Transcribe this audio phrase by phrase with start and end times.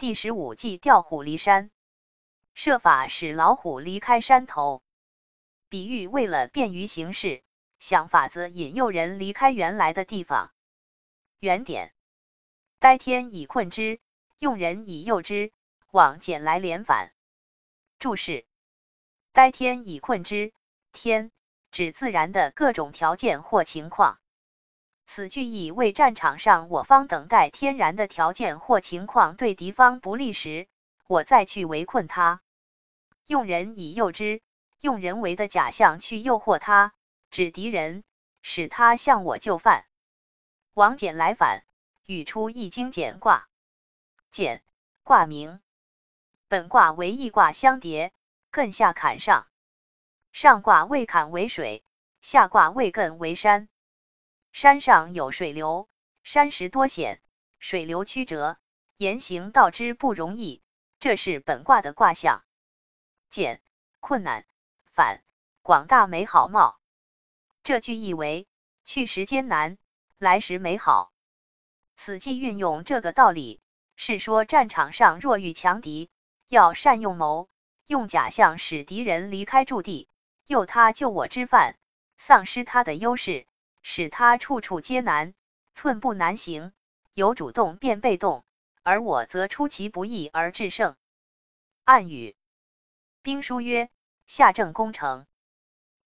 [0.00, 1.72] 第十五计调虎离山，
[2.54, 4.80] 设法使老虎离开山头。
[5.68, 7.42] 比喻为了便于行事，
[7.80, 10.52] 想法子引诱人离开原来的地方。
[11.40, 11.92] 原点：
[12.78, 13.98] 待天以困之，
[14.38, 15.52] 用人以诱之，
[15.90, 17.12] 往简来连返。
[17.98, 18.46] 注释：
[19.32, 20.52] 待天以困之，
[20.92, 21.32] 天
[21.72, 24.20] 指自然的各种条件或情况。
[25.10, 30.68] 此句意为战场上我方等待天然的条件或情况对敌方不利时，
[31.06, 32.42] 我再去围困他，
[33.26, 34.42] 用人以诱之，
[34.82, 36.92] 用人为的假象去诱惑他，
[37.30, 38.04] 指敌人，
[38.42, 39.86] 使他向我就范。
[40.74, 41.64] 王翦来反，
[42.04, 43.48] 语出易经简卦。
[44.30, 44.62] 简
[45.04, 45.62] 卦名，
[46.48, 48.12] 本卦为易卦相叠，
[48.52, 49.46] 艮下坎上。
[50.32, 51.82] 上卦为坎为水，
[52.20, 53.70] 下卦为艮为山。
[54.60, 55.88] 山上有水流，
[56.24, 57.20] 山石多险，
[57.60, 58.58] 水流曲折，
[58.96, 60.62] 言行道之不容易。
[60.98, 62.42] 这是本卦的卦象。
[63.30, 63.62] 简
[64.00, 64.46] 困难，
[64.90, 65.22] 反
[65.62, 66.80] 广大美好貌。
[67.62, 68.48] 这句意为
[68.82, 69.78] 去时艰难，
[70.18, 71.12] 来时美好。
[71.94, 73.60] 此计运用这个道理，
[73.94, 76.10] 是说战场上若遇强敌，
[76.48, 77.48] 要善用谋，
[77.86, 80.08] 用假象使敌人离开驻地，
[80.48, 81.76] 诱他救我之犯，
[82.16, 83.46] 丧失他的优势。
[83.82, 85.34] 使他处处皆难，
[85.74, 86.72] 寸步难行。
[87.14, 88.44] 有主动变被动，
[88.84, 90.96] 而我则出其不意而制胜。
[91.84, 92.36] 暗语：
[93.22, 93.90] 兵书曰：
[94.26, 95.26] 下正攻城，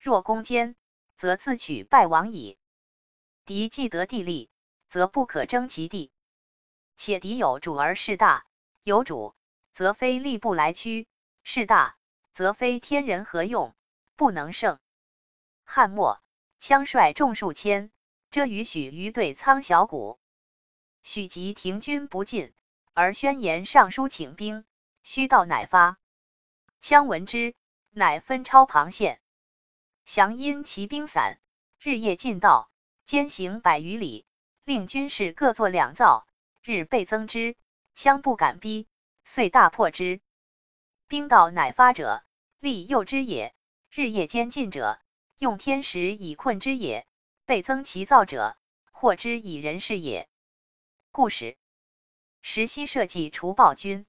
[0.00, 0.74] 若攻坚，
[1.16, 2.58] 则自取败亡矣。
[3.44, 4.50] 敌既得地利，
[4.88, 6.10] 则不可争其地。
[6.96, 8.44] 且敌有主而势大，
[8.82, 9.36] 有主
[9.72, 11.06] 则非力不来屈，
[11.44, 11.96] 势大
[12.32, 13.76] 则非天人合用，
[14.16, 14.80] 不能胜。
[15.64, 16.20] 汉末。
[16.60, 17.90] 羌率众数千，
[18.30, 20.18] 遮于许于对苍小谷。
[21.02, 22.52] 许即停军不进，
[22.94, 24.64] 而宣言上书请兵，
[25.02, 25.98] 须到乃发。
[26.82, 27.54] 羌闻之，
[27.90, 29.20] 乃分超旁县。
[30.04, 31.38] 降因骑兵散，
[31.80, 32.70] 日夜进道，
[33.04, 34.26] 兼行百余里，
[34.64, 36.26] 令军士各作两造，
[36.62, 37.56] 日倍增之，
[37.94, 38.88] 羌不敢逼，
[39.24, 40.20] 遂大破之。
[41.06, 42.24] 兵到乃发者，
[42.58, 43.52] 利诱之也；
[43.90, 45.00] 日夜兼进者。
[45.38, 47.06] 用天时以困之也，
[47.44, 48.56] 倍增其造者，
[48.90, 50.30] 获之以人事也。
[51.10, 51.58] 故事：
[52.40, 54.06] 石溪社稷除暴君。